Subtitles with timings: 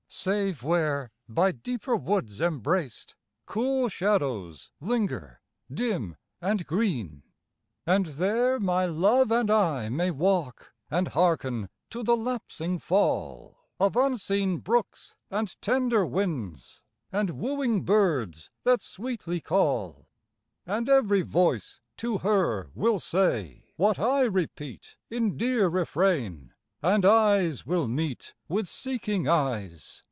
[0.13, 3.15] Save where, by deeper woods embraced.
[3.45, 5.39] Cool shadows linger,
[5.73, 7.23] dim and green.
[7.85, 13.95] And there my love and I may walk And harken to the lapsing fall Of
[13.95, 16.81] unseen brooks and tender winds.
[17.13, 20.09] And wooing birds that sweetly call.
[20.65, 27.65] And every voice to her will say What I repeat in dear refrain, And eyes
[27.65, 29.99] will meet with seeking eyes.